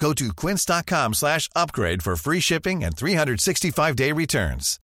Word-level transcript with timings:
Go 0.00 0.14
to 0.14 0.32
quince.com 0.32 1.14
slash 1.14 1.48
upgrade 1.54 2.02
for 2.02 2.16
free 2.16 2.40
shipping 2.40 2.82
and 2.82 2.96
365-day 2.96 4.12
returns. 4.12 4.80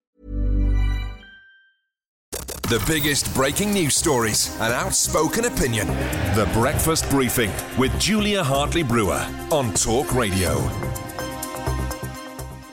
The 2.32 2.84
biggest 2.88 3.34
breaking 3.34 3.72
news 3.72 3.96
stories 3.96 4.54
and 4.60 4.74
outspoken 4.74 5.46
opinion. 5.46 5.88
The 6.36 6.50
Breakfast 6.52 7.10
Briefing 7.10 7.52
with 7.78 7.98
Julia 8.00 8.44
Hartley 8.44 8.84
Brewer 8.84 9.26
on 9.52 9.72
Talk 9.74 10.14
Radio. 10.14 10.56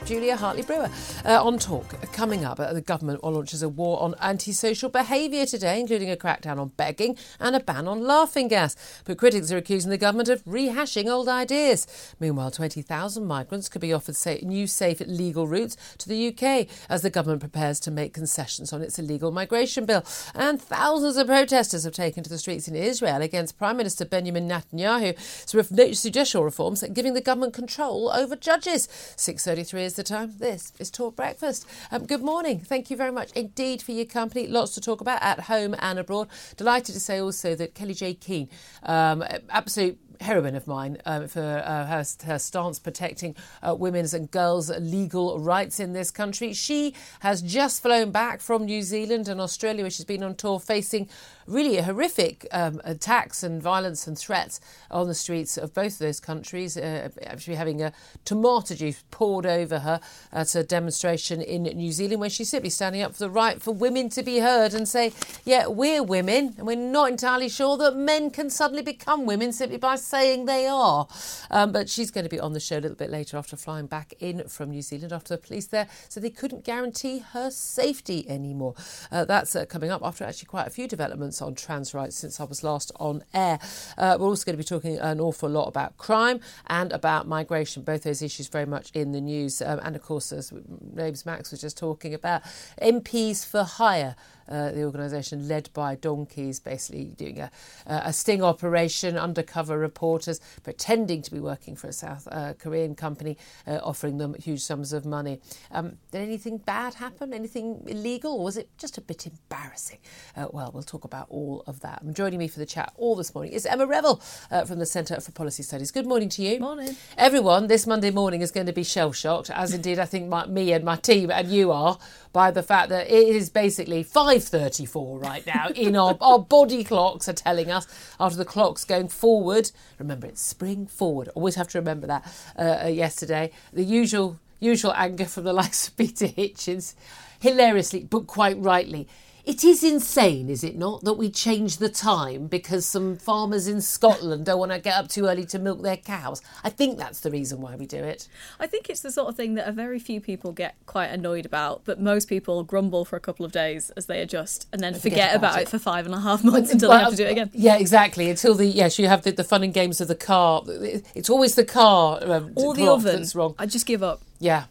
Julia 0.05 0.37
Hartley 0.37 0.63
Brewer. 0.63 0.91
Uh, 1.25 1.43
on 1.45 1.59
talk, 1.59 1.95
coming 2.13 2.45
up, 2.45 2.59
uh, 2.59 2.73
the 2.73 2.81
government 2.81 3.23
launches 3.23 3.63
a 3.63 3.69
war 3.69 4.01
on 4.03 4.15
antisocial 4.21 4.89
behaviour 4.89 5.47
today, 5.47 5.81
including 5.81 6.11
a 6.11 6.17
crackdown 6.17 6.59
on 6.59 6.69
begging 6.77 7.17
and 7.39 7.55
a 7.55 7.61
ban 7.61 7.87
on 7.87 8.03
laughing 8.03 8.49
gas. 8.49 8.77
But 9.05 9.19
critics 9.19 9.53
are 9.53 9.57
accusing 9.57 9.91
the 9.91 9.99
government 9.99 10.29
of 10.29 10.45
rehashing 10.45 11.09
old 11.09 11.29
ideas. 11.29 11.87
Meanwhile, 12.19 12.51
20,000 12.51 13.25
migrants 13.25 13.69
could 13.69 13.81
be 13.81 13.93
offered 13.93 14.17
sa- 14.17 14.37
new, 14.43 14.67
safe, 14.67 15.01
legal 15.01 15.47
routes 15.47 15.77
to 15.99 16.09
the 16.09 16.29
UK 16.29 16.69
as 16.89 17.03
the 17.03 17.11
government 17.11 17.41
prepares 17.41 17.79
to 17.81 17.91
make 17.91 18.13
concessions 18.13 18.73
on 18.73 18.83
its 18.83 18.99
illegal 18.99 19.31
migration 19.31 19.87
bill. 19.87 20.05
And 20.35 20.61
thousands 20.61 21.17
of 21.17 21.29
protesters 21.29 21.85
have 21.85 21.95
taken 21.95 22.23
to 22.25 22.31
the 22.31 22.39
streets 22.39 22.69
in 22.69 22.75
Israel 22.75 23.23
against 23.23 23.59
Prime 23.59 23.77
Minister 23.77 24.05
Benjamin 24.05 24.49
Netanyahu's 24.49 26.03
judicial 26.03 26.45
reforms, 26.45 26.85
giving 26.93 27.15
the 27.15 27.21
government 27.21 27.55
control 27.55 28.11
over 28.11 28.37
judges. 28.37 28.89
6.33 29.17 29.81
is 29.83 29.92
the 29.97 30.03
time. 30.03 30.33
This 30.39 30.73
is 30.79 30.91
Talk 30.91 31.17
Breakfast. 31.17 31.67
Um, 31.91 32.07
good 32.07 32.23
morning. 32.23 32.61
Thank 32.61 32.91
you 32.91 32.97
very 32.97 33.13
much 33.13 33.33
indeed 33.33 33.83
for 33.83 33.93
your 33.93 34.05
company. 34.05 34.47
Lots 34.47 34.75
to 34.75 34.81
talk 34.81 35.01
about 35.01 35.23
at 35.23 35.41
home 35.41 35.75
and 35.79 35.99
abroad. 35.99 36.29
Delighted 36.57 36.95
to 36.95 37.01
say 37.01 37.21
also 37.21 37.55
that 37.55 37.75
Kellie-Jay 37.75 38.15
Keen, 38.15 38.49
um, 38.83 39.25
absolute 39.49 39.99
heroine 40.23 40.55
of 40.55 40.67
mine 40.67 40.99
uh, 41.05 41.27
for 41.27 41.41
uh, 41.43 41.87
her, 41.87 42.05
her, 42.25 42.39
stance 42.39 42.79
protecting 42.79 43.37
uh, 43.63 43.75
women's 43.75 44.15
and 44.15 44.31
girls' 44.31 44.71
legal 44.79 45.39
rights 45.39 45.79
in 45.79 45.93
this 45.93 46.11
country. 46.11 46.53
She 46.53 46.95
has 47.21 47.43
just 47.43 47.83
flown 47.83 48.11
back 48.11 48.41
from 48.41 48.65
New 48.65 48.83
Zealand 48.83 49.29
and 49.29 49.41
Australia, 49.41 49.83
where 49.83 49.91
she's 49.91 50.05
been 50.05 50.23
on 50.23 50.35
tour 50.35 50.59
facing 50.59 51.09
really 51.47 51.77
horrific 51.81 52.47
um, 52.53 52.81
attacks 52.85 53.43
and 53.43 53.61
violence 53.61 54.07
and 54.07 54.17
threats 54.17 54.61
on 54.91 55.09
the 55.09 55.15
streets 55.15 55.59
of 55.59 55.75
both 55.75 55.95
of 55.95 55.99
those 55.99 56.21
countries. 56.21 56.77
Uh, 56.77 57.09
actually, 57.25 57.57
having 57.57 57.83
a 57.83 57.93
tomato 58.25 58.75
juice 58.75 59.05
poured 59.11 59.47
over 59.47 59.81
her 59.81 60.01
at 60.33 60.55
a 60.55 60.63
demonstration 60.63 61.43
in 61.43 61.65
New 61.65 61.93
Zealand, 61.93 62.21
where 62.21 62.31
she's 62.31 62.49
simply 62.49 62.71
standing 62.71 63.03
up 63.03 63.13
for 63.13 63.19
the 63.19 63.31
right 63.31 63.61
for 63.61 63.73
women 63.73 64.09
to 64.11 64.23
be 64.23 64.39
heard 64.39 64.75
and 64.75 64.89
say, 64.89 65.13
"Yeah, 65.45 65.67
we're 65.67 66.03
women, 66.03 66.55
and 66.57 66.67
we're 66.67 66.77
not 66.77 67.11
entirely 67.11 67.49
sure 67.49 67.77
that 67.79 67.97
men 67.97 68.31
can 68.31 68.51
suddenly 68.51 68.83
become 68.83 69.27
women 69.27 69.53
simply 69.53 69.79
by 69.79 69.97
saying 70.13 70.45
they 70.45 70.67
are." 70.67 71.09
Um, 71.51 71.73
but 71.73 71.89
she's 71.89 72.11
going 72.11 72.25
to 72.25 72.31
be 72.31 72.41
on 72.41 72.53
the 72.53 72.61
show 72.61 72.79
a 72.79 72.83
little 72.85 72.97
bit 72.97 73.11
later 73.11 73.37
after 73.37 73.57
flying 73.57 73.87
back 73.87 74.15
in 74.21 74.47
from 74.49 74.71
New 74.71 74.83
Zealand 74.83 75.13
after 75.13 75.35
the 75.37 75.43
police 75.43 75.67
there 75.67 75.89
so 76.09 76.21
they 76.21 76.31
couldn't 76.31 76.65
guarantee 76.65 77.19
her 77.33 77.51
safety 77.51 78.29
anymore. 78.29 78.75
Uh, 79.11 79.25
that's 79.25 79.57
uh, 79.57 79.65
coming 79.65 79.91
up 79.91 80.03
after 80.05 80.25
actually 80.25 80.47
quite 80.47 80.67
a 80.67 80.71
few 80.71 80.87
developments 80.87 81.41
on 81.41 81.55
trans 81.55 81.95
rights 81.95 82.17
since 82.17 82.41
I 82.41 82.45
was 82.45 82.63
last 82.63 82.93
on 82.99 83.25
air. 83.33 83.59
Uh, 83.97 84.17
we're 84.19 84.27
also 84.27 84.45
going 84.45 84.55
to 84.57 84.63
be 84.63 84.65
talking 84.65 84.99
an 84.99 85.21
awful 85.21 85.49
lot 85.49 85.67
about 85.67 85.97
crime 85.97 86.41
and 86.67 86.93
about 86.93 87.27
migration, 87.27 87.83
both 87.83 88.03
those 88.03 88.23
issues 88.23 88.49
very 88.49 88.67
much 88.67 88.91
in 88.93 89.13
the 89.13 89.21
news. 89.21 89.63
Um, 89.63 89.81
and 89.83 89.97
of 89.97 90.03
course, 90.03 90.33
as 90.33 90.53
James 90.97 91.27
Max 91.27 91.51
was 91.51 91.61
just 91.61 91.79
talking 91.79 92.15
about, 92.15 92.43
MPs 92.81 93.47
for 93.47 93.65
hire. 93.65 94.17
Uh, 94.49 94.71
the 94.73 94.85
organisation 94.85 95.49
led 95.49 95.71
by 95.73 95.95
donkeys, 95.95 96.61
basically 96.61 97.05
doing 97.17 97.41
a, 97.41 97.51
a, 97.87 98.13
sting 98.13 98.43
operation, 98.43 99.17
undercover 99.17 99.79
reporters 99.79 100.41
pretending 100.63 101.23
to 101.23 101.31
be 101.31 101.41
working 101.41 101.77
for 101.77 101.89
a 101.89 101.93
South 101.93 102.27
uh, 102.31 102.55
Korean 102.55 102.95
company, 102.95 103.37
uh, 103.67 103.79
offering 103.83 104.19
them 104.19 104.35
huge 104.35 104.61
sums 104.61 104.93
of 104.93 105.05
money. 105.05 105.41
Um, 105.71 105.99
did 106.11 106.23
anything 106.23 106.59
bad 106.59 106.95
happen? 106.95 107.33
Anything 107.33 107.83
illegal? 107.87 108.35
Or 108.35 108.45
was 108.45 108.57
it 108.57 108.69
just 108.79 108.99
a 108.99 109.01
bit 109.01 109.27
embarrassing? 109.27 109.99
Uh, 110.37 110.49
well, 110.51 110.71
we'll 110.73 110.83
talk 110.83 111.05
about 111.05 111.27
all 111.31 111.63
of 111.67 111.81
that. 111.81 112.03
And 112.03 112.15
joining 112.15 112.39
me 112.39 112.49
for 112.49 112.59
the 112.59 112.67
chat 112.67 112.93
all 112.97 113.17
this 113.17 113.35
morning 113.35 113.53
is 113.53 113.67
Emma 113.67 113.87
Revell 113.87 114.21
uh, 114.51 114.65
from 114.65 114.79
the 114.79 114.87
Centre 114.87 115.21
for 115.21 115.33
Policy 115.33 115.63
Studies. 115.63 115.91
Good 115.91 116.07
morning 116.07 116.29
to 116.31 116.43
you. 116.43 116.61
Morning. 116.61 116.97
Everyone, 117.17 117.67
this 117.67 117.87
Monday 117.87 118.11
morning 118.11 118.41
is 118.41 118.51
going 118.51 118.67
to 118.67 118.73
be 118.73 118.85
shell 118.85 119.13
shocked, 119.13 119.51
as 119.51 119.73
indeed 119.73 119.99
I 119.99 120.05
think 120.05 120.29
my, 120.29 120.47
me 120.47 120.73
and 120.73 120.85
my 120.85 120.97
team 120.97 121.31
and 121.31 121.49
you 121.49 121.73
are, 121.73 121.99
by 122.33 122.51
the 122.51 122.63
fact 122.63 122.89
that 122.89 123.09
it 123.09 123.29
is 123.29 123.51
basically 123.51 124.05
5.34 124.05 125.23
right 125.23 125.47
now 125.47 125.69
in 125.75 125.97
our, 125.97 126.17
our 126.21 126.39
body 126.39 126.85
clocks 126.85 127.29
are 127.29 127.35
telling 127.35 127.71
us 127.71 127.87
after 128.19 128.37
the 128.37 128.45
clocks 128.45 128.85
going 128.85 129.09
forward. 129.09 129.71
Remember, 129.99 130.27
it's 130.27 130.43
spring 130.43 130.87
forward. 130.87 131.29
Always 131.35 131.57
have 131.57 131.69
to 131.69 131.79
remember 131.79 132.07
that 132.07 132.27
uh, 132.59 132.85
uh 132.85 132.89
yesterday. 132.89 133.51
The 133.73 133.85
usual 133.85 134.39
usual 134.61 134.93
anger 134.95 135.27
from 135.27 135.45
the 135.45 135.53
likes 135.63 135.89
of 135.89 135.97
Peter 135.97 136.27
Hitchens, 136.27 136.95
hilariously, 137.41 138.05
but 138.05 138.27
quite 138.27 138.59
rightly 138.59 139.09
it 139.45 139.65
is 139.65 139.83
insane, 139.83 140.49
is 140.49 140.63
it 140.63 140.77
not, 140.77 141.03
that 141.05 141.15
we 141.15 141.31
change 141.31 141.79
the 141.79 141.89
time 141.89 142.47
because 142.47 142.87
some 142.87 143.17
farmers 143.17 143.67
in 143.67 143.81
Scotland 143.81 144.47
don't 144.47 144.59
want 144.59 144.73
to 144.73 144.79
get 144.79 144.95
up 144.95 145.09
too 145.09 145.27
early 145.27 145.45
to 145.47 145.59
milk 145.59 145.83
their 145.83 145.97
cows? 145.97 146.41
I 146.63 146.71
think 146.71 146.99
that's 146.99 147.21
the 147.21 147.31
reason 147.31 147.61
why 147.61 147.75
we 147.77 147.87
do 147.87 147.99
it. 147.99 148.29
I 148.61 148.67
think 148.67 148.89
it's 148.89 149.01
the 149.01 149.11
sort 149.11 149.29
of 149.29 149.37
thing 149.37 149.55
that 149.55 149.69
a 149.69 149.73
very 149.73 149.99
few 149.99 150.21
people 150.21 150.53
get 150.53 150.77
quite 150.87 151.07
annoyed 151.07 151.45
about, 151.47 151.83
but 151.85 152.01
most 152.01 152.29
people 152.29 152.63
grumble 152.63 153.05
for 153.05 153.17
a 153.17 153.21
couple 153.21 153.45
of 153.45 153.53
days 153.53 153.91
as 153.91 154.07
they 154.07 154.21
adjust 154.21 154.69
and 154.73 154.81
then 154.81 154.95
forget 154.95 155.31
forget, 155.33 155.35
about 155.37 155.59
it. 155.59 155.63
it. 155.63 155.69
for 155.69 155.79
five 155.79 156.07
and 156.07 156.15
a 156.15 156.21
half 156.21 156.45
months 156.45 156.73
until 156.73 156.91
they 156.91 156.99
have 156.99 157.11
to 157.11 157.17
do 157.17 157.25
it 157.25 157.33
again. 157.33 157.51
Yeah, 157.53 157.77
exactly. 157.79 158.31
Until 158.31 158.55
the 158.55 158.67
yes, 158.67 158.99
you 158.99 159.09
have 159.09 159.23
the, 159.23 159.33
the 159.33 159.45
fun 159.45 159.63
and 159.63 159.75
games 159.75 160.01
of 160.01 160.09
the 160.09 160.15
car. 160.15 160.63
It's 160.67 161.31
always 161.31 161.55
the 161.55 161.65
car 161.65 162.21
um, 162.23 162.53
Or 162.57 162.75
the 162.75 162.83
clock 162.83 162.99
oven. 162.99 163.17
that's 163.17 163.35
wrong. 163.35 163.55
I 163.59 163.67
just 163.67 163.87
give 163.87 164.03
up. 164.03 164.23
Yeah. 164.39 164.65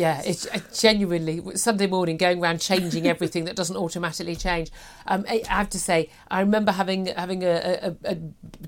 Yeah, 0.00 0.22
it's 0.24 0.46
I 0.46 0.62
genuinely 0.72 1.42
Sunday 1.56 1.86
morning 1.86 2.16
going 2.16 2.42
around 2.42 2.62
changing 2.62 3.06
everything 3.06 3.44
that 3.44 3.54
doesn't 3.54 3.76
automatically 3.76 4.34
change. 4.34 4.70
Um, 5.06 5.26
I 5.28 5.42
I 5.46 5.56
have 5.58 5.68
to 5.70 5.78
say, 5.78 6.08
I 6.30 6.40
remember 6.40 6.72
having 6.72 7.04
having 7.06 7.44
a, 7.44 7.94
a, 8.04 8.10
a 8.10 8.16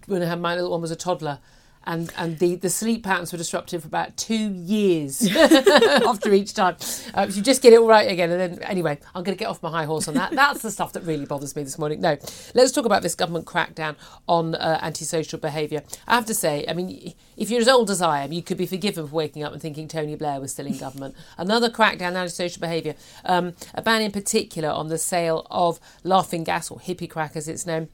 when 0.09 0.41
my 0.43 0.55
little 0.55 0.73
one 0.73 0.83
was 0.83 0.91
a 0.91 0.97
toddler, 0.97 1.39
and 1.85 2.13
and 2.17 2.39
the, 2.39 2.57
the 2.57 2.71
sleep 2.71 3.05
patterns 3.05 3.33
were 3.33 3.39
disrupted 3.39 3.83
for 3.83 3.89
about 3.89 4.17
two 4.17 4.53
years 4.53 5.27
after 5.37 6.33
each 6.33 6.55
time. 6.55 6.77
Uh, 7.15 7.27
you 7.31 7.43
just 7.43 7.63
get 7.63 7.73
it 7.73 7.81
all 7.81 7.89
right 7.89 8.11
again, 8.11 8.31
and 8.31 8.41
then 8.41 8.63
anyway, 8.63 8.99
I'm 9.15 9.23
going 9.23 9.37
to 9.37 9.39
get 9.39 9.49
off 9.49 9.63
my 9.63 9.71
high 9.71 9.85
horse 9.85 10.09
on 10.09 10.15
that. 10.15 10.33
That's 10.33 10.63
the 10.63 10.71
stuff 10.71 10.93
that 10.93 11.05
really 11.05 11.27
bothers 11.27 11.55
me 11.57 11.63
this 11.63 11.79
morning. 11.79 12.01
No, 12.01 12.17
let's 12.55 12.73
talk 12.73 12.85
about 12.85 13.03
this 13.03 13.15
government 13.15 13.47
crackdown 13.47 13.97
on 14.29 14.55
uh, 14.55 14.79
antisocial 14.83 15.39
behaviour. 15.39 15.83
I 16.07 16.15
have 16.15 16.27
to 16.27 16.35
say, 16.35 16.65
I 16.69 16.73
mean, 16.73 17.15
if 17.37 17.51
you're 17.51 17.61
as 17.61 17.69
old 17.69 17.91
as 17.91 18.03
I 18.03 18.23
am, 18.25 18.33
you 18.33 18.43
could 18.43 18.59
be 18.59 18.67
forgiven 18.67 19.07
for 19.07 19.15
waking 19.15 19.43
up 19.43 19.53
and 19.53 19.61
thinking 19.61 19.89
Tony 19.89 20.17
Blair 20.17 20.41
was 20.41 20.53
still 20.53 20.67
in 20.67 20.79
government. 20.79 21.15
Another 21.39 21.71
crackdown 21.71 22.09
on 22.09 22.17
antisocial 22.17 22.61
behaviour, 22.61 22.95
um, 23.25 23.55
a 23.75 23.83
ban 23.83 24.03
in 24.03 24.13
particular 24.13 24.69
on 24.69 24.89
the 24.89 24.99
sale 24.99 25.47
of 25.51 25.81
laughing 26.05 26.45
gas 26.45 26.71
or 26.71 26.79
hippie 26.79 27.09
crack 27.09 27.37
as 27.37 27.49
it's 27.49 27.67
known 27.67 27.89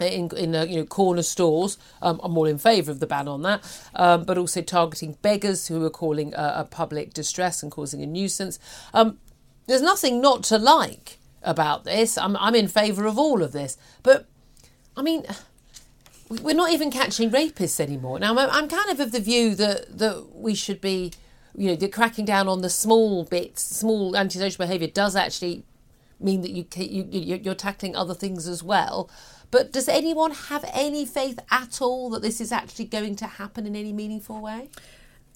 in, 0.00 0.30
in 0.36 0.54
uh, 0.54 0.64
you 0.64 0.76
know 0.76 0.84
corner 0.84 1.22
stores. 1.22 1.78
Um, 2.02 2.20
I'm 2.22 2.36
all 2.36 2.46
in 2.46 2.58
favour 2.58 2.90
of 2.90 3.00
the 3.00 3.06
ban 3.06 3.28
on 3.28 3.42
that, 3.42 3.62
um, 3.94 4.24
but 4.24 4.38
also 4.38 4.60
targeting 4.62 5.16
beggars 5.22 5.68
who 5.68 5.84
are 5.84 5.90
calling 5.90 6.34
uh, 6.34 6.54
a 6.56 6.64
public 6.64 7.12
distress 7.14 7.62
and 7.62 7.70
causing 7.72 8.02
a 8.02 8.06
nuisance. 8.06 8.58
Um, 8.92 9.18
there's 9.66 9.82
nothing 9.82 10.20
not 10.20 10.42
to 10.44 10.58
like 10.58 11.18
about 11.42 11.84
this. 11.84 12.18
I'm 12.18 12.36
I'm 12.38 12.54
in 12.54 12.68
favour 12.68 13.06
of 13.06 13.18
all 13.18 13.42
of 13.42 13.52
this, 13.52 13.76
but 14.02 14.26
I 14.96 15.02
mean. 15.02 15.22
we- 16.28 16.38
We're 16.40 16.54
not 16.56 16.70
even 16.72 16.90
catching 16.90 17.30
rapists 17.30 17.78
anymore. 17.78 18.18
Now, 18.18 18.34
I'm- 18.34 18.48
I'm 18.50 18.66
kind 18.68 18.90
of 18.90 18.98
of 18.98 19.12
the 19.12 19.20
view 19.20 19.54
that, 19.56 19.98
that 19.98 20.34
we 20.34 20.54
should 20.54 20.80
be, 20.80 21.12
you 21.54 21.76
know, 21.76 21.88
cracking 21.88 22.24
down 22.24 22.48
on 22.48 22.62
the 22.62 22.70
small 22.70 23.24
bits, 23.24 23.62
small 23.62 24.16
antisocial 24.16 24.64
behaviour 24.64 24.88
does 24.88 25.14
actually 25.16 25.64
mean 26.20 26.42
that 26.42 26.50
you, 26.52 26.64
you- 27.10 27.40
you're 27.42 27.54
tackling 27.54 27.96
other 27.96 28.14
things 28.14 28.48
as 28.48 28.62
well. 28.62 29.10
But 29.50 29.72
does 29.72 29.88
anyone 29.88 30.32
have 30.32 30.64
any 30.72 31.06
faith 31.06 31.38
at 31.50 31.80
all 31.82 32.10
that 32.10 32.22
this 32.22 32.40
is 32.40 32.52
actually 32.52 32.86
going 32.86 33.16
to 33.16 33.26
happen 33.26 33.66
in 33.66 33.76
any 33.76 33.92
meaningful 33.92 34.40
way? 34.40 34.68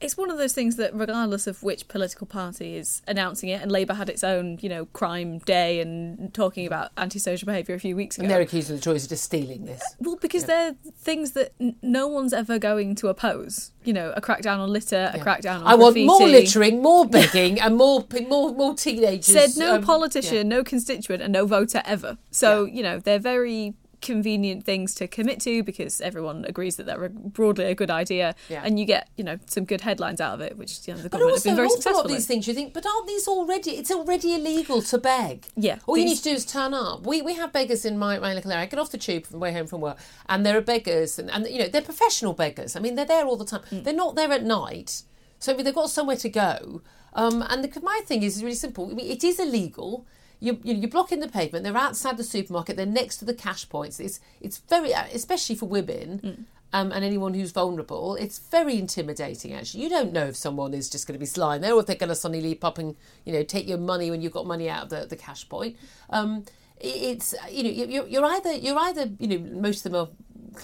It's 0.00 0.16
one 0.16 0.30
of 0.30 0.38
those 0.38 0.52
things 0.52 0.76
that, 0.76 0.94
regardless 0.94 1.46
of 1.46 1.62
which 1.62 1.88
political 1.88 2.26
party 2.26 2.76
is 2.76 3.02
announcing 3.08 3.48
it, 3.48 3.60
and 3.60 3.72
Labour 3.72 3.94
had 3.94 4.08
its 4.08 4.22
own, 4.22 4.58
you 4.60 4.68
know, 4.68 4.86
crime 4.86 5.38
day 5.40 5.80
and 5.80 6.32
talking 6.32 6.66
about 6.66 6.92
antisocial 6.96 7.46
behaviour 7.46 7.74
a 7.74 7.80
few 7.80 7.96
weeks 7.96 8.16
ago. 8.16 8.24
And 8.24 8.30
they're 8.30 8.40
accusing 8.40 8.76
the 8.76 8.82
Tories 8.82 9.04
of 9.04 9.10
just 9.10 9.24
stealing 9.24 9.64
this. 9.64 9.82
Well, 9.98 10.16
because 10.16 10.44
they're 10.44 10.76
things 10.98 11.32
that 11.32 11.52
n- 11.60 11.76
no 11.82 12.06
one's 12.06 12.32
ever 12.32 12.58
going 12.58 12.94
to 12.96 13.08
oppose. 13.08 13.72
You 13.84 13.92
know, 13.92 14.12
a 14.14 14.20
crackdown 14.20 14.58
on 14.58 14.70
litter, 14.70 15.10
a 15.14 15.18
crackdown 15.18 15.60
on 15.60 15.66
I 15.66 15.74
want 15.74 15.96
more 15.96 16.28
littering, 16.28 16.80
more 16.82 17.06
begging, 17.08 17.60
and 17.60 17.76
more 17.76 18.06
more 18.28 18.52
more 18.52 18.74
teenagers. 18.74 19.26
Said 19.26 19.50
no 19.56 19.76
um, 19.76 19.82
politician, 19.82 20.48
no 20.48 20.62
constituent, 20.62 21.22
and 21.22 21.32
no 21.32 21.46
voter 21.46 21.82
ever. 21.84 22.18
So 22.30 22.66
you 22.66 22.82
know 22.82 22.98
they're 22.98 23.18
very 23.18 23.74
convenient 24.00 24.64
things 24.64 24.94
to 24.94 25.06
commit 25.08 25.40
to 25.40 25.62
because 25.62 26.00
everyone 26.00 26.44
agrees 26.46 26.76
that 26.76 26.86
they're 26.86 27.08
broadly 27.08 27.64
a 27.66 27.74
good 27.74 27.90
idea, 27.90 28.34
Yeah. 28.48 28.62
and 28.64 28.78
you 28.78 28.84
get 28.84 29.08
you 29.16 29.24
know 29.24 29.38
some 29.46 29.64
good 29.64 29.80
headlines 29.82 30.20
out 30.20 30.34
of 30.34 30.40
it, 30.40 30.56
which 30.56 30.86
you 30.86 30.94
know 30.94 31.00
the 31.00 31.08
government 31.08 31.36
have 31.36 31.44
been 31.44 31.56
very 31.56 31.68
lot 31.68 31.74
successful. 31.74 32.08
these 32.08 32.26
things 32.26 32.46
you 32.46 32.54
think, 32.54 32.72
but 32.74 32.86
aren't 32.86 33.06
these 33.06 33.26
already? 33.28 33.72
It's 33.72 33.90
already 33.90 34.34
illegal 34.34 34.82
to 34.82 34.98
beg. 34.98 35.46
Yeah, 35.56 35.78
All 35.86 35.96
you 35.98 36.04
need 36.04 36.16
to 36.18 36.22
do 36.22 36.30
is 36.30 36.44
turn 36.44 36.74
up. 36.74 37.06
We 37.06 37.22
we 37.22 37.34
have 37.34 37.52
beggars 37.52 37.84
in 37.84 37.98
my, 37.98 38.18
my 38.18 38.34
local 38.34 38.52
area. 38.52 38.62
I 38.64 38.66
get 38.66 38.78
off 38.78 38.90
the 38.90 38.98
tube 38.98 39.26
from 39.26 39.40
way 39.40 39.52
home 39.52 39.66
from 39.66 39.80
work, 39.80 39.98
and 40.28 40.44
there 40.46 40.56
are 40.56 40.60
beggars, 40.62 41.18
and, 41.18 41.30
and 41.30 41.46
you 41.48 41.58
know 41.58 41.68
they're 41.68 41.82
professional 41.82 42.32
beggars. 42.32 42.76
I 42.76 42.80
mean, 42.80 42.94
they're 42.94 43.04
there 43.04 43.26
all 43.26 43.36
the 43.36 43.44
time. 43.44 43.62
Mm. 43.70 43.84
They're 43.84 43.94
not 43.94 44.14
there 44.14 44.32
at 44.32 44.44
night, 44.44 45.02
so 45.38 45.52
I 45.52 45.56
mean, 45.56 45.64
they've 45.64 45.74
got 45.74 45.90
somewhere 45.90 46.16
to 46.16 46.28
go. 46.28 46.82
Um, 47.14 47.42
and 47.48 47.64
the, 47.64 47.80
my 47.80 48.00
thing 48.04 48.22
is 48.22 48.42
really 48.44 48.54
simple. 48.54 48.90
I 48.90 48.94
mean, 48.94 49.10
it 49.10 49.24
is 49.24 49.40
illegal. 49.40 50.06
You, 50.40 50.60
you, 50.62 50.74
you're 50.74 50.90
blocking 50.90 51.20
the 51.20 51.28
pavement. 51.28 51.64
They're 51.64 51.76
outside 51.76 52.16
the 52.16 52.24
supermarket. 52.24 52.76
They're 52.76 52.86
next 52.86 53.16
to 53.18 53.24
the 53.24 53.34
cash 53.34 53.68
points. 53.68 53.98
It's 53.98 54.20
it's 54.40 54.58
very, 54.58 54.92
especially 54.92 55.56
for 55.56 55.66
women. 55.66 56.20
Mm. 56.22 56.44
Um, 56.70 56.92
and 56.92 57.02
anyone 57.02 57.32
who's 57.32 57.50
vulnerable, 57.50 58.14
it's 58.16 58.38
very 58.38 58.78
intimidating. 58.78 59.54
Actually, 59.54 59.84
you 59.84 59.88
don't 59.88 60.12
know 60.12 60.26
if 60.26 60.36
someone 60.36 60.74
is 60.74 60.90
just 60.90 61.06
going 61.06 61.18
to 61.18 61.24
be 61.24 61.40
lying 61.40 61.62
there, 61.62 61.72
or 61.72 61.80
if 61.80 61.86
they're 61.86 61.96
going 61.96 62.10
to 62.10 62.14
suddenly 62.14 62.42
leap 62.42 62.62
up 62.62 62.76
and 62.76 62.94
you 63.24 63.32
know 63.32 63.42
take 63.42 63.66
your 63.66 63.78
money 63.78 64.10
when 64.10 64.20
you've 64.20 64.34
got 64.34 64.46
money 64.46 64.68
out 64.68 64.82
of 64.84 64.90
the, 64.90 65.06
the 65.06 65.16
cash 65.16 65.48
point. 65.48 65.76
Um, 66.10 66.44
it's 66.78 67.34
you 67.50 67.62
know 67.62 67.70
you're, 67.70 68.06
you're 68.06 68.24
either 68.24 68.52
you're 68.52 68.78
either 68.78 69.10
you 69.18 69.28
know 69.28 69.38
most 69.60 69.86
of 69.86 69.92
them 69.92 70.02
are 70.02 70.08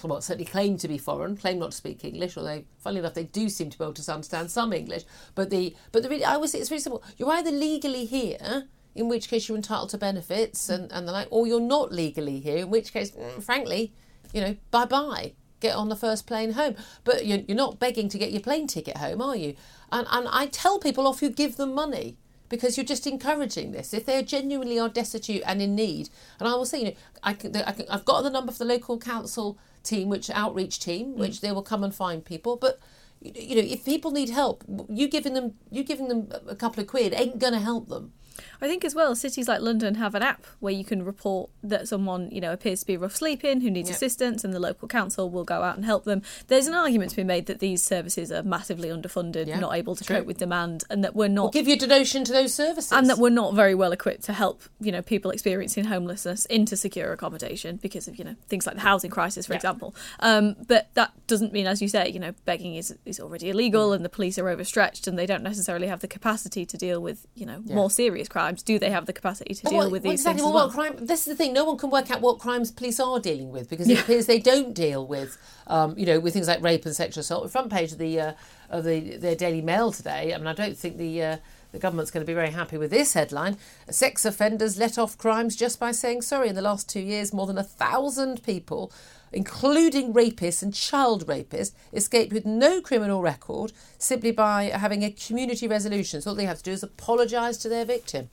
well, 0.03 0.21
certainly 0.21 0.45
claim 0.45 0.77
to 0.77 0.87
be 0.87 0.97
foreign, 0.97 1.37
claim 1.37 1.59
not 1.59 1.71
to 1.71 1.77
speak 1.77 2.03
English, 2.03 2.37
although 2.37 2.63
funnily 2.77 2.99
enough 2.99 3.13
they 3.13 3.23
do 3.23 3.49
seem 3.49 3.69
to 3.69 3.77
be 3.77 3.83
able 3.83 3.93
to 3.93 4.11
understand 4.11 4.51
some 4.51 4.73
English. 4.73 5.03
But 5.35 5.49
the 5.49 5.75
but 5.91 6.03
the 6.03 6.09
really, 6.09 6.25
I 6.25 6.33
always 6.33 6.51
say 6.51 6.59
it's 6.59 6.69
very 6.69 6.81
simple. 6.81 7.03
You're 7.17 7.31
either 7.31 7.51
legally 7.51 8.05
here, 8.05 8.67
in 8.95 9.09
which 9.09 9.27
case 9.27 9.47
you're 9.47 9.57
entitled 9.57 9.89
to 9.89 9.97
benefits 9.97 10.69
and, 10.69 10.91
and 10.91 11.07
the 11.07 11.11
like, 11.11 11.27
or 11.29 11.45
you're 11.45 11.59
not 11.59 11.91
legally 11.91 12.39
here, 12.39 12.57
in 12.57 12.69
which 12.69 12.93
case, 12.93 13.11
mm, 13.11 13.43
frankly, 13.43 13.93
you 14.33 14.41
know, 14.41 14.55
bye 14.71 14.85
bye. 14.85 15.33
Get 15.59 15.75
on 15.75 15.89
the 15.89 15.95
first 15.95 16.27
plane 16.27 16.53
home. 16.53 16.75
But 17.03 17.25
you're, 17.25 17.39
you're 17.47 17.57
not 17.57 17.79
begging 17.79 18.09
to 18.09 18.17
get 18.17 18.31
your 18.31 18.41
plane 18.41 18.67
ticket 18.67 18.97
home, 18.97 19.21
are 19.21 19.35
you? 19.35 19.55
And, 19.91 20.07
and 20.11 20.27
I 20.29 20.47
tell 20.47 20.79
people 20.79 21.07
off 21.07 21.19
who 21.19 21.29
give 21.29 21.57
them 21.57 21.73
money 21.73 22.17
because 22.49 22.77
you're 22.77 22.85
just 22.85 23.07
encouraging 23.07 23.71
this. 23.71 23.93
If 23.93 24.05
they 24.05 24.21
genuinely 24.23 24.79
are 24.79 24.89
destitute 24.89 25.43
and 25.45 25.61
in 25.61 25.75
need, 25.75 26.09
and 26.39 26.47
I 26.47 26.53
will 26.53 26.65
say, 26.65 26.79
you 26.79 26.85
know, 26.85 26.93
I 27.23 27.33
can, 27.33 27.55
I 27.55 27.71
can, 27.71 27.85
I've 27.89 28.05
got 28.05 28.21
the 28.21 28.29
number 28.29 28.51
for 28.51 28.59
the 28.59 28.65
local 28.65 28.97
council 28.97 29.57
team, 29.83 30.09
which 30.09 30.29
outreach 30.29 30.79
team, 30.79 31.17
which 31.17 31.41
they 31.41 31.51
will 31.51 31.63
come 31.63 31.83
and 31.83 31.93
find 31.93 32.23
people. 32.23 32.57
But 32.57 32.79
you 33.21 33.31
you 33.35 33.55
know, 33.55 33.67
if 33.67 33.85
people 33.85 34.11
need 34.11 34.29
help, 34.29 34.63
you 34.89 35.07
giving 35.07 35.33
them 35.33 35.55
you 35.71 35.83
giving 35.83 36.07
them 36.07 36.29
a 36.47 36.55
couple 36.55 36.81
of 36.81 36.87
quid 36.87 37.13
ain't 37.13 37.39
going 37.39 37.53
to 37.53 37.59
help 37.59 37.87
them. 37.87 38.13
I 38.61 38.67
think 38.67 38.83
as 38.85 38.95
well, 38.95 39.15
cities 39.15 39.47
like 39.47 39.61
London 39.61 39.95
have 39.95 40.15
an 40.15 40.23
app 40.23 40.45
where 40.59 40.73
you 40.73 40.83
can 40.85 41.03
report 41.03 41.49
that 41.63 41.87
someone, 41.87 42.29
you 42.31 42.41
know, 42.41 42.51
appears 42.53 42.79
to 42.81 42.85
be 42.85 42.97
rough 42.97 43.15
sleeping, 43.15 43.61
who 43.61 43.69
needs 43.71 43.89
Yep. 43.89 43.95
assistance, 43.95 44.43
and 44.43 44.53
the 44.53 44.59
local 44.59 44.87
council 44.87 45.29
will 45.29 45.43
go 45.43 45.61
out 45.63 45.75
and 45.75 45.85
help 45.85 46.03
them. 46.05 46.21
There's 46.47 46.67
an 46.67 46.73
argument 46.73 47.11
to 47.11 47.15
be 47.17 47.23
made 47.23 47.45
that 47.47 47.59
these 47.59 47.83
services 47.83 48.31
are 48.31 48.43
massively 48.43 48.89
underfunded, 48.89 49.47
Yeah, 49.47 49.59
not 49.59 49.75
able 49.75 49.95
to 49.95 50.03
true. 50.03 50.17
cope 50.17 50.25
with 50.27 50.37
demand, 50.37 50.83
and 50.89 51.03
that 51.03 51.15
we're 51.15 51.27
not 51.27 51.45
Or 51.45 51.51
give 51.51 51.67
your 51.67 51.77
donation 51.77 52.23
to 52.25 52.31
those 52.33 52.53
services. 52.53 52.91
and 52.91 53.09
that 53.09 53.17
we're 53.17 53.29
not 53.29 53.53
very 53.53 53.75
well 53.75 53.91
equipped 53.91 54.23
to 54.25 54.33
help 54.33 54.61
you 54.79 54.91
know 54.91 55.01
people 55.01 55.31
experiencing 55.31 55.85
homelessness 55.85 56.45
into 56.45 56.75
secure 56.77 57.11
accommodation 57.13 57.77
because 57.77 58.07
of 58.07 58.15
you 58.17 58.23
know 58.23 58.35
things 58.47 58.65
like 58.65 58.75
the 58.75 58.81
housing 58.81 59.09
crisis 59.11 59.45
for 59.47 59.53
Yeah. 59.53 59.57
example 59.57 59.95
um, 60.19 60.55
but 60.67 60.89
that 60.93 61.11
doesn't 61.27 61.51
mean 61.53 61.67
as 61.67 61.81
you 61.81 61.87
say 61.87 62.09
you 62.09 62.19
know 62.19 62.33
begging 62.45 62.75
is 62.75 62.95
is 63.05 63.19
already 63.19 63.49
illegal 63.49 63.89
Mm. 63.91 63.95
and 63.97 64.05
the 64.05 64.09
police 64.09 64.37
are 64.37 64.47
overstretched 64.49 65.07
and 65.07 65.17
they 65.17 65.25
don't 65.25 65.43
necessarily 65.43 65.87
have 65.87 65.99
the 65.99 66.07
capacity 66.07 66.65
to 66.65 66.77
deal 66.77 67.01
with 67.01 67.25
you 67.35 67.45
know 67.45 67.59
more 67.65 67.89
serious 67.89 68.27
crimes 68.27 68.44
do 68.51 68.79
they 68.79 68.89
have 68.89 69.05
the 69.05 69.13
capacity 69.13 69.53
to 69.53 69.65
deal 69.65 69.77
what- 69.77 69.91
with 69.91 70.03
these 70.03 70.21
exactly. 70.21 70.41
things 70.41 70.53
well, 70.53 70.67
well? 70.67 70.69
crime? 70.69 70.95
This 71.05 71.21
is 71.21 71.25
the 71.25 71.35
thing. 71.35 71.53
No 71.53 71.65
one 71.65 71.77
can 71.77 71.89
work 71.89 72.11
out 72.11 72.21
what 72.21 72.39
crimes 72.39 72.71
police 72.71 72.99
are 72.99 73.19
dealing 73.19 73.51
with 73.51 73.69
because 73.69 73.89
it 73.89 73.99
appears 73.99 74.25
they 74.25 74.39
don't 74.39 74.73
deal 74.73 75.05
with, 75.05 75.37
um, 75.67 75.97
you 75.97 76.05
know, 76.05 76.19
with 76.19 76.33
things 76.33 76.47
like 76.47 76.61
rape 76.61 76.85
and 76.85 76.95
sexual 76.95 77.21
assault. 77.21 77.43
The 77.43 77.49
front 77.49 77.71
page 77.71 77.91
of 77.91 77.97
the 77.97 78.19
uh, 78.19 78.33
of 78.69 78.83
the 78.83 79.17
their 79.17 79.35
Daily 79.35 79.61
Mail 79.61 79.91
today. 79.91 80.33
I 80.33 80.37
mean, 80.37 80.47
I 80.47 80.53
don't 80.53 80.77
think 80.77 80.97
the. 80.97 81.23
Uh, 81.23 81.37
the 81.71 81.81
government's 81.81 82.09
going 82.09 82.25
to 82.25 82.29
be 82.29 82.33
very 82.33 82.51
happy 82.51 82.77
with 82.77 82.89
this 82.89 83.15
headline. 83.15 83.57
Sex 83.89 84.23
offenders 84.23 84.77
let 84.77 84.97
off 84.97 85.17
crimes 85.17 85.57
just 85.57 85.77
by 85.77 85.91
saying 85.91 86.21
sorry. 86.21 86.47
In 86.47 86.55
the 86.55 86.61
last 86.61 86.87
two 86.87 87.01
years, 87.01 87.33
more 87.33 87.45
than 87.45 87.57
a 87.57 87.63
thousand 87.63 88.41
people, 88.43 88.93
including 89.35 90.13
rapists 90.13 90.63
and 90.63 90.73
child 90.73 91.27
rapists, 91.27 91.73
escaped 91.93 92.33
with 92.33 92.45
no 92.45 92.81
criminal 92.81 93.21
record 93.21 93.73
simply 93.97 94.31
by 94.31 94.65
having 94.65 95.03
a 95.03 95.11
community 95.11 95.67
resolution. 95.67 96.21
So 96.21 96.31
all 96.31 96.35
they 96.35 96.45
have 96.45 96.57
to 96.57 96.63
do 96.63 96.71
is 96.71 96.81
apologise 96.81 97.57
to 97.57 97.69
their 97.69 97.85
victim 97.85 98.29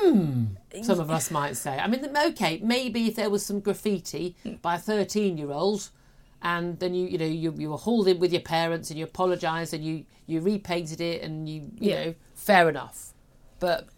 hmm. 0.00 0.44
some 0.82 1.00
of 1.00 1.10
us 1.10 1.30
might 1.30 1.56
say. 1.56 1.78
I 1.78 1.86
mean, 1.86 2.16
okay, 2.28 2.60
maybe 2.62 3.06
if 3.06 3.16
there 3.16 3.30
was 3.30 3.44
some 3.44 3.60
graffiti 3.60 4.36
by 4.62 4.76
a 4.76 4.78
thirteen-year-old, 4.78 5.90
and 6.42 6.78
then 6.78 6.94
you, 6.94 7.06
you 7.06 7.18
know, 7.18 7.24
you, 7.24 7.52
you 7.56 7.70
were 7.70 7.76
hauled 7.76 8.08
in 8.08 8.18
with 8.18 8.32
your 8.32 8.42
parents 8.42 8.90
and 8.90 8.98
you 8.98 9.04
apologised 9.04 9.74
and 9.74 9.84
you 9.84 10.04
you 10.26 10.40
repainted 10.40 11.00
it 11.00 11.22
and 11.22 11.48
you, 11.48 11.62
you 11.78 11.90
Yeah. 11.90 12.04
know, 12.04 12.14
fair 12.34 12.68
enough. 12.68 13.12
But 13.60 13.88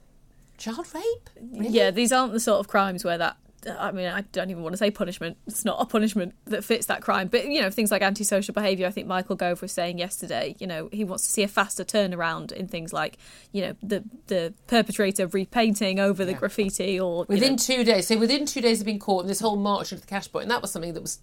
child 0.57 0.87
rape, 0.95 1.31
really? 1.41 1.69
yeah 1.71 1.91
these 1.91 2.13
aren't 2.13 2.35
the 2.35 2.41
sort 2.41 2.61
of 2.61 2.69
crimes 2.69 3.03
where 3.03 3.17
that 3.17 3.35
I 3.69 3.93
mean, 3.93 4.07
I 4.07 4.23
don't 4.33 4.51
even 4.51 4.63
want 4.63 4.73
to 4.73 4.79
say 4.79 4.91
punishment. 4.91 5.37
It's 5.47 5.65
not 5.65 5.81
a 5.81 5.85
punishment 5.85 6.35
that 6.47 6.65
fits 6.65 6.87
that 6.87 7.03
crime. 7.03 7.29
But, 7.29 7.47
you 7.47 7.61
know, 7.61 7.71
things 7.71 7.91
like 7.91 8.03
antisocial 8.03 8.55
behaviour, 8.55 8.87
I 8.87 8.91
think 8.91 9.07
Michael 9.07 9.37
Gove 9.37 9.61
was 9.61 9.73
saying 9.73 9.99
yesterday, 9.99 10.57
you 10.59 10.67
know, 10.67 10.89
he 10.93 11.05
wants 11.05 11.25
to 11.25 11.31
see 11.31 11.43
a 11.43 11.49
faster 11.49 11.85
turnaround 11.85 12.53
in 12.53 12.69
things 12.69 12.93
like, 12.93 13.19
you 13.53 13.63
know, 13.63 13.77
the 13.83 14.05
the 14.29 14.55
perpetrator 14.67 15.27
repainting 15.27 16.01
over 16.01 16.25
the 16.25 16.35
graffiti 16.35 16.99
or. 16.99 17.27
Within 17.29 17.53
know- 17.53 17.59
two 17.59 17.85
days, 17.85 18.07
so 18.07 18.17
within 18.17 18.47
two 18.47 18.61
days 18.61 18.81
of 18.81 18.87
being 18.87 18.99
caught, 18.99 19.21
and 19.23 19.31
this 19.31 19.41
whole 19.41 19.57
march 19.57 19.91
to 19.91 19.97
the 19.97 20.07
cash 20.07 20.31
point, 20.31 20.45
and 20.45 20.51
that 20.51 20.63
was 20.63 20.71
something 20.71 20.95
that 20.95 21.03
was 21.03 21.19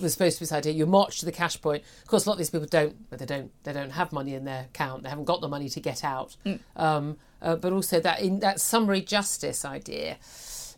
was 0.00 0.12
supposed 0.12 0.36
to 0.36 0.40
be 0.40 0.44
this 0.44 0.52
idea. 0.52 0.72
You 0.72 0.86
march 0.86 1.20
to 1.20 1.24
the 1.24 1.32
cash 1.32 1.60
point. 1.60 1.82
Of 2.02 2.08
course, 2.08 2.26
a 2.26 2.28
lot 2.28 2.34
of 2.34 2.38
these 2.38 2.50
people 2.50 2.66
don't, 2.66 3.08
but 3.10 3.18
they 3.18 3.26
don't. 3.26 3.50
They 3.64 3.72
don't 3.72 3.90
have 3.90 4.12
money 4.12 4.34
in 4.34 4.44
their 4.44 4.62
account. 4.64 5.02
They 5.02 5.08
haven't 5.08 5.24
got 5.24 5.40
the 5.40 5.48
money 5.48 5.68
to 5.70 5.80
get 5.80 6.04
out. 6.04 6.36
Um, 6.76 7.16
uh, 7.42 7.56
but 7.56 7.72
also 7.72 8.00
that 8.00 8.20
in 8.20 8.40
that 8.40 8.60
summary 8.60 9.00
justice 9.00 9.64
idea. 9.64 10.16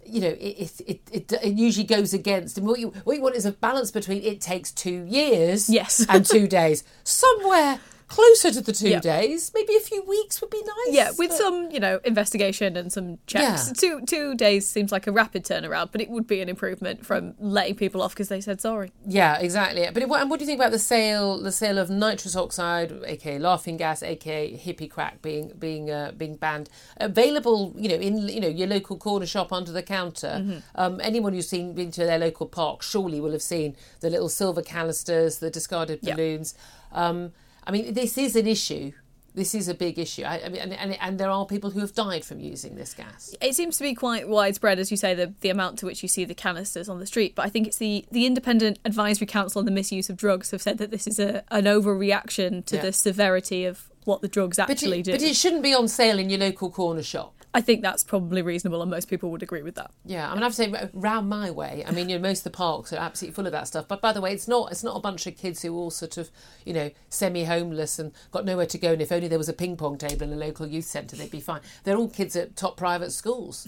You 0.09 0.21
know, 0.23 0.29
it 0.29 0.73
it, 0.87 1.01
it 1.13 1.33
it 1.33 1.55
usually 1.55 1.87
goes 1.87 2.15
against. 2.15 2.59
And 2.59 2.67
what 2.67 2.79
you 2.81 2.89
what 3.05 3.17
you 3.17 3.23
want 3.23 3.37
is 3.37 3.47
a 3.47 3.53
balance 3.53 3.91
between 3.91 4.23
it 4.23 4.41
takes 4.41 4.73
two 4.73 5.05
years, 5.05 5.69
Yes. 5.71 6.05
and 6.09 6.25
two 6.25 6.47
days. 6.61 6.85
Somewhere 7.05 7.81
closer 8.09 8.51
to 8.51 8.61
the 8.63 8.73
two 8.73 8.89
Yeah. 8.89 9.01
days, 9.01 9.53
maybe 9.55 9.77
a 9.77 9.81
few 9.81 10.03
weeks 10.03 10.41
would 10.41 10.51
be 10.51 10.63
nice. 10.63 10.95
Yeah, 10.95 11.11
with 11.19 11.29
but- 11.29 11.37
some, 11.37 11.71
you 11.71 11.79
know, 11.79 12.01
investigation 12.05 12.77
and 12.77 12.91
some 12.93 13.19
checks. 13.27 13.67
Yeah. 13.69 13.73
Two 13.75 14.01
two 14.07 14.35
days 14.35 14.67
seems 14.67 14.91
like 14.91 15.07
a 15.07 15.13
rapid 15.13 15.45
turnaround, 15.45 15.93
but 15.93 16.01
it 16.01 16.09
would 16.09 16.27
be 16.27 16.41
an 16.41 16.49
improvement 16.49 17.05
from 17.05 17.35
letting 17.39 17.75
people 17.75 18.01
off 18.03 18.13
because 18.15 18.29
they 18.29 18.41
said 18.41 18.61
sorry. 18.61 18.93
Yeah, 19.07 19.39
exactly. 19.39 19.87
But 19.93 20.03
it, 20.03 20.09
what, 20.09 20.21
and 20.23 20.31
what 20.31 20.39
do 20.39 20.45
you 20.45 20.47
think 20.47 20.59
about 20.59 20.73
the 20.73 20.79
sale, 20.79 21.39
the 21.39 21.53
sale 21.53 21.77
of 21.79 21.91
nitrous 21.91 22.35
oxide, 22.35 22.93
aka 23.07 23.39
laughing 23.39 23.77
gas, 23.77 24.03
aka 24.03 24.57
hippie 24.57 24.91
crack, 24.91 25.21
being 25.21 25.53
being 25.59 25.91
uh, 25.91 26.13
being 26.17 26.37
banned, 26.37 26.71
available, 26.99 27.75
you 27.77 27.89
know, 27.89 27.95
in 27.97 28.29
you 28.29 28.41
know 28.41 28.49
your 28.49 28.69
local 28.69 28.97
corner 28.97 29.27
shop 29.27 29.53
under 29.53 29.71
the 29.73 29.83
counter. 29.83 30.63
Um, 30.75 31.01
anyone 31.03 31.33
who's 31.35 31.49
seen 31.49 31.75
been 31.75 31.91
to 31.93 32.05
their 32.07 32.19
local 32.19 32.47
park 32.47 32.83
surely 32.83 33.21
will 33.21 33.33
have 33.33 33.43
seen 33.43 33.77
the 34.01 34.09
little 34.11 34.29
silver 34.29 34.63
canisters, 34.63 35.39
the 35.39 35.51
discarded 35.51 36.01
balloons. 36.01 36.55
Um, 36.93 37.33
I 37.69 37.71
mean, 37.71 37.93
this 37.95 38.17
is 38.19 38.35
an 38.35 38.47
issue. 38.47 38.93
This 39.35 39.55
is 39.55 39.69
a 39.69 39.75
big 39.75 39.99
issue. 40.01 40.23
I, 40.25 40.41
I 40.45 40.49
mean, 40.49 40.61
and, 40.63 40.73
and, 40.73 40.99
and 41.01 41.21
there 41.21 41.31
are 41.31 41.47
people 41.47 41.71
who 41.71 41.79
have 41.81 41.95
died 41.95 42.25
from 42.25 42.41
using 42.41 42.75
this 42.75 42.93
gas. 42.95 43.37
It 43.41 43.55
seems 43.55 43.77
to 43.77 43.85
be 43.85 43.95
quite 43.95 44.29
widespread, 44.29 44.81
as 44.81 44.91
you 44.91 44.97
say, 44.97 45.15
the, 45.15 45.33
the 45.43 45.51
amount 45.51 45.79
to 45.81 45.87
which 45.87 46.03
you 46.03 46.09
see 46.09 46.25
the 46.25 46.35
canisters 46.35 46.89
on 46.89 46.99
the 46.99 47.07
street. 47.07 47.35
But 47.37 47.45
I 47.47 47.49
think 47.51 47.69
it's 47.69 47.77
the, 47.77 48.05
the 48.11 48.27
Independent 48.27 48.81
Advisory 48.85 49.27
Council 49.29 49.61
on 49.61 49.65
the 49.67 49.71
Misuse 49.71 50.11
of 50.11 50.17
Drugs 50.17 50.51
have 50.51 50.63
said 50.63 50.79
that 50.79 50.91
this 50.91 51.07
is 51.07 51.21
a, 51.21 51.45
an 51.53 51.65
overreaction 51.67 52.65
to 52.67 52.77
Yeah. 52.77 52.83
the 52.83 52.93
severity 52.93 53.65
of 53.65 53.89
what 54.05 54.23
the 54.23 54.29
drugs 54.29 54.57
But 54.57 54.71
actually 54.71 55.01
it, 55.01 55.05
do. 55.05 55.13
but 55.13 55.23
it 55.23 55.37
shouldn't 55.37 55.63
be 55.63 55.75
on 55.75 55.87
sale 55.87 56.19
in 56.19 56.31
your 56.31 56.41
local 56.41 56.71
corner 56.71 57.03
shop. 57.03 57.35
I 57.55 57.61
think 57.63 57.81
that's 57.83 58.05
probably 58.05 58.43
reasonable, 58.43 58.83
and 58.83 58.91
most 58.91 59.09
people 59.09 59.31
would 59.31 59.43
agree 59.43 59.63
with 59.63 59.75
that. 59.77 59.91
Yeah, 60.05 60.31
I 60.31 60.35
mean, 60.35 60.43
I 60.43 60.47
have 60.47 60.55
to 60.55 60.57
say, 60.57 60.91
round 60.93 61.29
my 61.29 61.51
way, 61.51 61.83
I 61.87 61.93
mean, 61.93 62.09
you 62.09 62.19
know, 62.19 62.23
most 62.23 62.41
of 62.41 62.45
the 62.45 62.57
parks 62.57 62.93
are 62.93 62.99
absolutely 62.99 63.35
full 63.35 63.47
of 63.47 63.53
that 63.53 63.67
stuff. 63.67 63.89
But 63.89 64.03
by 64.03 64.13
the 64.13 64.21
way, 64.21 64.33
it's 64.33 64.47
not 64.47 64.71
it's 64.71 64.85
not 64.85 64.97
a 64.97 65.01
bunch 65.01 65.27
of 65.27 65.37
kids 65.37 65.63
who 65.63 65.75
are 65.75 65.79
all 65.79 65.91
sort 65.91 66.19
of, 66.19 66.31
you 66.65 66.75
know, 66.75 66.91
semi-homeless 67.09 67.99
and 67.99 68.13
got 68.31 68.45
nowhere 68.45 68.67
to 68.67 68.79
go. 68.79 68.93
And 68.93 69.03
if 69.03 69.11
only 69.11 69.29
there 69.29 69.39
was 69.39 69.49
a 69.49 69.55
ping 69.55 69.77
pong 69.77 69.97
table 69.97 70.25
in 70.25 70.33
a 70.33 70.37
local 70.37 70.67
youth 70.67 70.85
centre, 70.85 71.17
they'd 71.17 71.31
be 71.31 71.41
fine. 71.41 71.61
They're 71.85 71.97
all 71.97 72.09
kids 72.09 72.37
at 72.37 72.55
top 72.55 72.77
private 72.77 73.13
schools. 73.13 73.67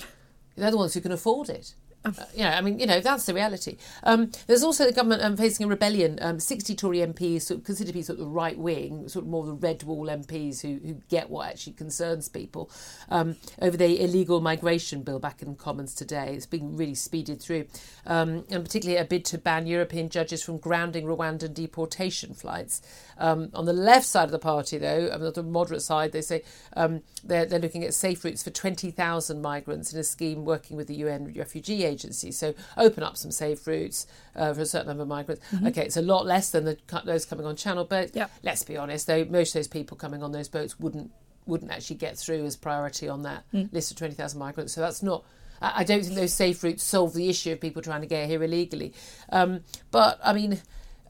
They're 0.57 0.71
the 0.71 0.77
ones 0.77 0.95
who 0.95 1.01
can 1.01 1.13
afford 1.13 1.49
it. 1.49 1.75
Uh, 2.03 2.13
you 2.35 2.43
know, 2.43 2.51
I 2.51 2.63
mean, 2.63 2.79
you 2.79 2.87
know, 2.87 3.01
that's 3.01 3.27
the 3.27 3.35
reality. 3.35 3.77
Um, 4.05 4.31
there's 4.47 4.63
also 4.63 4.87
the 4.87 4.93
government 4.93 5.23
um, 5.23 5.37
facing 5.37 5.67
a 5.67 5.69
rebellion. 5.69 6.19
Um, 6.23 6.41
60 6.41 6.75
Tory 6.75 6.99
MPs, 6.99 7.43
sort 7.43 7.61
of 7.61 7.67
considered 7.67 7.91
to 7.91 7.95
be 7.95 8.03
sort 8.03 8.19
of 8.19 8.25
the 8.25 8.31
right 8.31 8.57
wing, 8.57 9.07
sort 9.09 9.27
of 9.27 9.31
more 9.31 9.45
the 9.45 9.53
red 9.53 9.83
wall 9.83 10.07
MPs 10.07 10.63
who, 10.63 10.81
who 10.87 10.95
get 11.11 11.29
what 11.29 11.49
actually 11.49 11.75
concerns 11.75 12.29
people, 12.29 12.71
um, 13.11 13.37
over 13.61 13.77
the 13.77 14.03
illegal 14.03 14.41
migration 14.41 15.03
bill 15.03 15.19
back 15.19 15.43
in 15.43 15.51
the 15.51 15.55
Commons 15.57 15.95
today. 15.95 16.33
It's 16.35 16.47
being 16.47 16.75
really 16.75 16.95
speeded 16.95 17.43
through, 17.43 17.67
um, 18.07 18.45
and 18.51 18.65
particularly 18.65 18.99
a 18.99 19.05
bid 19.05 19.27
to 19.27 19.39
ban 19.39 19.67
European 19.67 20.09
judges 20.09 20.43
from 20.43 20.57
grounding 20.57 21.05
Rwandan 21.05 21.53
deportation 21.53 22.33
flights. 22.33 22.81
On 23.19 23.67
the 23.67 23.75
left 23.75 24.07
side 24.07 24.25
of 24.25 24.31
the 24.31 24.39
party, 24.39 24.79
though, 24.79 25.11
on 25.13 25.21
the 25.21 25.43
moderate 25.43 25.83
side, 25.83 26.13
they 26.13 26.23
say 26.23 26.43
they're, 26.75 27.45
they're 27.45 27.59
looking 27.59 27.85
at 27.85 27.93
safe 27.93 28.25
routes 28.25 28.43
for 28.43 28.51
20,000 28.51 29.43
migrants 29.43 29.93
in 29.93 29.99
a 29.99 30.05
scheme 30.05 30.47
working 30.47 30.79
with 30.79 30.87
the 30.87 30.95
UN 30.95 31.35
Refugee 31.37 31.90
Agency. 31.91 32.31
So 32.33 32.55
open 32.77 33.03
up 33.03 33.17
some 33.17 33.31
safe 33.31 33.67
routes 33.67 34.07
uh, 34.37 34.53
for 34.55 34.61
a 34.63 34.67
certain 34.67 34.89
number 34.89 35.03
of 35.03 35.09
migrants. 35.09 35.43
Okay, 35.67 35.85
it's 35.85 35.97
a 35.97 36.03
lot 36.03 36.25
less 36.27 36.51
than 36.51 36.65
the, 36.65 36.77
those 37.05 37.25
coming 37.27 37.47
on 37.47 37.57
Channel, 37.57 37.85
but 37.85 38.15
Yep. 38.15 38.31
let's 38.43 38.63
be 38.63 38.77
honest, 38.77 39.07
though, 39.07 39.25
most 39.25 39.51
of 39.55 39.59
those 39.61 39.69
people 39.69 39.97
coming 39.97 40.23
on 40.23 40.33
those 40.33 40.49
boats 40.49 40.79
wouldn't 40.81 41.11
wouldn't 41.47 41.73
actually 41.73 41.97
get 41.97 42.17
through 42.17 42.45
as 42.45 42.55
priority 42.55 43.09
on 43.09 43.23
that 43.23 43.45
list 43.73 43.91
of 43.91 43.97
20,000 43.97 44.39
migrants. 44.39 44.73
So 44.75 44.81
that's 44.81 45.03
not. 45.03 45.25
I 45.61 45.81
I 45.81 45.85
don't 45.85 46.03
think 46.05 46.15
those 46.15 46.33
safe 46.35 46.63
routes 46.63 46.83
solve 46.85 47.13
the 47.15 47.29
issue 47.29 47.53
of 47.53 47.61
people 47.61 47.83
trying 47.83 48.03
to 48.03 48.07
get 48.07 48.29
here 48.29 48.43
illegally. 48.43 48.93
Um, 49.31 49.61
but 49.91 50.21
I 50.25 50.33
mean, 50.33 50.61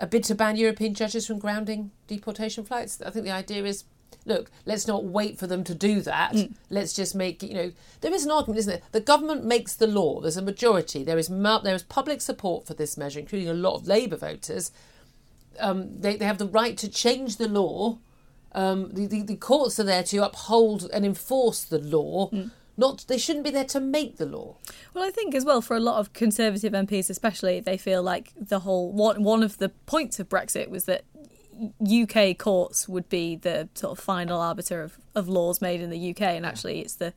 a 0.00 0.06
bid 0.06 0.24
to 0.24 0.34
ban 0.34 0.56
European 0.56 0.94
judges 0.94 1.26
from 1.26 1.38
grounding 1.40 1.90
deportation 2.06 2.64
flights. 2.64 3.02
I 3.02 3.10
think 3.10 3.24
the 3.26 3.32
idea 3.32 3.64
is. 3.64 3.84
Look, 4.26 4.50
let's 4.66 4.86
not 4.86 5.04
wait 5.04 5.38
for 5.38 5.46
them 5.46 5.64
to 5.64 5.74
do 5.74 6.00
that. 6.02 6.34
Let's 6.68 6.92
just 6.92 7.14
make 7.14 7.42
you 7.42 7.54
know 7.54 7.72
there 8.00 8.12
is 8.12 8.24
an 8.24 8.30
argument, 8.30 8.58
isn't 8.60 8.70
there? 8.70 8.82
The 8.92 9.00
government 9.00 9.44
makes 9.44 9.74
the 9.74 9.86
law. 9.86 10.20
There's 10.20 10.36
a 10.36 10.42
majority. 10.42 11.04
There 11.04 11.18
is, 11.18 11.28
there 11.28 11.74
is 11.74 11.82
public 11.82 12.20
support 12.20 12.66
for 12.66 12.74
this 12.74 12.96
measure, 12.96 13.20
including 13.20 13.48
a 13.48 13.54
lot 13.54 13.76
of 13.76 13.86
Labour 13.86 14.16
voters. 14.16 14.72
Um, 15.58 16.00
they 16.00 16.16
they 16.16 16.24
have 16.24 16.38
the 16.38 16.46
right 16.46 16.76
to 16.78 16.88
change 16.88 17.36
the 17.36 17.48
law. 17.48 17.98
Um, 18.52 18.90
the, 18.92 19.06
the 19.06 19.22
the 19.22 19.36
courts 19.36 19.78
are 19.80 19.84
there 19.84 20.02
to 20.04 20.24
uphold 20.24 20.88
and 20.92 21.04
enforce 21.04 21.64
the 21.64 21.78
law. 21.78 22.30
Not 22.76 23.04
they 23.08 23.18
shouldn't 23.18 23.44
be 23.44 23.50
there 23.50 23.64
to 23.64 23.80
make 23.80 24.16
the 24.16 24.26
law. 24.26 24.56
Well, 24.94 25.04
I 25.04 25.10
think 25.10 25.34
as 25.34 25.44
well 25.44 25.60
for 25.60 25.76
a 25.76 25.80
lot 25.80 25.98
of 25.98 26.12
Conservative 26.14 26.72
MPs, 26.72 27.10
especially, 27.10 27.60
they 27.60 27.76
feel 27.76 28.02
like 28.02 28.32
the 28.40 28.60
whole 28.60 28.90
one 28.92 29.22
one 29.22 29.42
of 29.42 29.58
the 29.58 29.68
points 29.68 30.18
of 30.18 30.28
Brexit 30.28 30.70
was 30.70 30.84
that 30.84 31.04
UK 31.80 32.36
courts 32.38 32.88
would 32.88 33.08
be 33.08 33.36
the 33.36 33.68
sort 33.74 33.98
of 33.98 34.02
final 34.02 34.40
arbiter 34.40 34.82
of, 34.82 34.98
of 35.14 35.28
laws 35.28 35.60
made 35.60 35.80
in 35.80 35.90
the 35.90 36.10
UK, 36.10 36.22
and 36.22 36.46
actually, 36.46 36.80
it's 36.80 36.94
the 36.94 37.12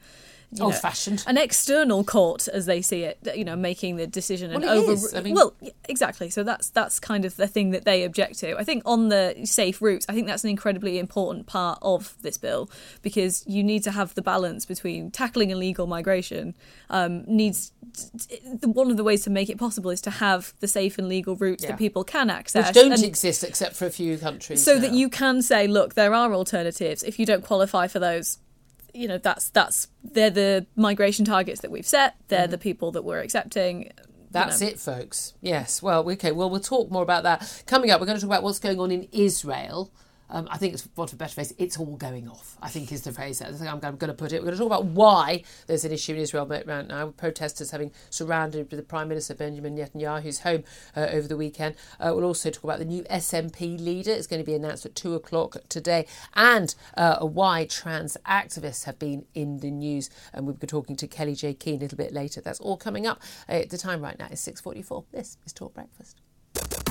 you 0.53 0.59
know, 0.59 0.65
Old-fashioned. 0.65 1.23
an 1.27 1.37
external 1.37 2.03
court 2.03 2.47
as 2.47 2.65
they 2.65 2.81
see 2.81 3.03
it, 3.03 3.17
you 3.35 3.43
know, 3.43 3.55
making 3.55 3.95
the 3.95 4.05
decision 4.07 4.51
and 4.51 4.63
Well, 4.63 4.79
over. 4.89 5.17
I 5.17 5.21
mean- 5.21 5.35
well, 5.35 5.53
exactly. 5.89 6.29
So 6.29 6.43
that's 6.43 6.69
that's 6.69 6.99
kind 6.99 7.25
of 7.25 7.35
the 7.37 7.47
thing 7.47 7.71
that 7.71 7.85
they 7.85 8.03
object 8.03 8.39
to. 8.39 8.55
I 8.57 8.63
think 8.63 8.83
on 8.85 9.09
the 9.09 9.35
safe 9.45 9.81
routes, 9.81 10.05
I 10.09 10.13
think 10.13 10.27
that's 10.27 10.43
an 10.43 10.49
incredibly 10.49 10.99
important 10.99 11.47
part 11.47 11.79
of 11.81 12.15
this 12.21 12.37
bill 12.37 12.69
because 13.01 13.43
you 13.47 13.63
need 13.63 13.83
to 13.83 13.91
have 13.91 14.13
the 14.15 14.21
balance 14.21 14.65
between 14.65 15.11
tackling 15.11 15.49
illegal 15.49 15.87
migration. 15.87 16.55
Um, 16.89 17.23
needs 17.27 17.71
one 18.63 18.91
of 18.91 18.97
the 18.97 19.03
ways 19.03 19.23
to 19.23 19.29
make 19.29 19.49
it 19.49 19.57
possible 19.57 19.89
is 19.91 20.01
to 20.01 20.09
have 20.09 20.53
the 20.59 20.67
safe 20.67 20.97
and 20.97 21.07
legal 21.07 21.35
routes 21.35 21.63
Yeah. 21.63 21.71
that 21.71 21.79
people 21.79 22.03
can 22.03 22.29
access, 22.29 22.67
Which 22.67 22.75
don't 22.75 22.91
and- 22.93 23.03
exist 23.03 23.43
except 23.43 23.75
for 23.75 23.85
a 23.85 23.89
few 23.91 24.17
countries. 24.17 24.63
so 24.63 24.79
that 24.79 24.93
you 24.93 25.09
can 25.09 25.41
say, 25.41 25.67
look, 25.67 25.93
there 25.95 26.13
are 26.13 26.33
alternatives. 26.33 27.03
If 27.03 27.19
you 27.19 27.25
don't 27.25 27.43
qualify 27.43 27.87
for 27.87 27.99
those, 27.99 28.37
you 28.93 29.07
know, 29.07 29.17
that's 29.17 29.49
that's 29.49 29.87
they're 30.03 30.29
the 30.29 30.65
migration 30.75 31.25
targets 31.25 31.61
that 31.61 31.71
we've 31.71 31.87
set. 31.87 32.15
They're 32.27 32.43
mm-hmm. 32.43 32.51
the 32.51 32.57
people 32.57 32.91
that 32.91 33.03
we're 33.03 33.19
accepting. 33.19 33.91
That's 34.31 34.61
know. 34.61 34.67
it, 34.67 34.79
folks. 34.79 35.33
Yes. 35.41 35.81
Well, 35.81 36.09
okay. 36.11 36.31
Well, 36.31 36.49
we'll 36.49 36.59
talk 36.59 36.89
more 36.89 37.03
about 37.03 37.23
that 37.23 37.63
coming 37.67 37.91
up. 37.91 37.99
We're 37.99 38.07
going 38.07 38.17
to 38.17 38.21
talk 38.21 38.29
about 38.29 38.43
what's 38.43 38.59
going 38.59 38.79
on 38.79 38.91
in 38.91 39.07
Israel. 39.11 39.91
Um, 40.33 40.47
I 40.49 40.57
think 40.57 40.73
it's 40.73 40.89
what 40.95 41.13
a 41.13 41.15
better 41.15 41.35
phrase. 41.35 41.53
It's 41.59 41.77
all 41.77 41.95
going 41.95 42.27
off. 42.27 42.57
I 42.59 42.67
think 42.67 42.91
is 42.91 43.03
the 43.03 43.11
phrase. 43.11 43.39
I 43.41 43.51
think 43.51 43.71
I'm, 43.71 43.79
going 43.79 43.97
to 44.09 44.13
put 44.13 44.33
it. 44.33 44.41
We're 44.41 44.47
going 44.47 44.57
to 44.57 44.57
talk 44.57 44.65
about 44.65 44.85
why 44.85 45.43
there's 45.67 45.85
an 45.85 45.91
issue 45.91 46.13
in 46.13 46.17
Israel 46.17 46.47
right 46.47 46.65
now. 46.87 47.13
Protesters 47.15 47.69
having 47.69 47.91
surrounded 48.09 48.71
the 48.71 48.81
Prime 48.81 49.07
Minister 49.07 49.35
Benjamin 49.35 49.77
Netanyahu's 49.77 50.39
home 50.39 50.63
uh, 50.97 51.07
over 51.11 51.27
the 51.27 51.37
weekend. 51.37 51.75
Uh, 51.99 52.13
we'll 52.15 52.25
also 52.25 52.49
talk 52.49 52.63
about 52.63 52.79
the 52.79 52.85
new 52.85 53.03
SNP 53.03 53.79
leader. 53.79 54.11
It's 54.11 54.25
going 54.25 54.41
to 54.41 54.45
be 54.45 54.55
announced 54.55 54.87
at 54.87 54.95
two 54.95 55.13
o'clock 55.13 55.57
today, 55.69 56.07
and 56.33 56.73
uh, 56.97 57.19
why 57.19 57.65
trans 57.65 58.17
activists 58.27 58.85
have 58.85 58.97
been 58.97 59.25
in 59.35 59.59
the 59.59 59.69
news. 59.69 60.09
And 60.33 60.47
we'll 60.47 60.55
be 60.55 60.65
talking 60.65 60.95
to 60.95 61.07
Kellie-Jay 61.07 61.53
Keen 61.53 61.75
a 61.75 61.81
little 61.81 61.97
bit 61.97 62.11
later. 62.11 62.41
That's 62.41 62.59
all 62.59 62.77
coming 62.77 63.05
up. 63.05 63.21
The 63.47 63.77
time 63.77 64.01
right 64.01 64.17
now 64.17 64.29
is 64.31 64.39
six 64.39 64.59
forty-four. 64.61 65.05
This 65.11 65.37
is 65.45 65.53
Talk 65.53 65.75
Breakfast. 65.75 66.22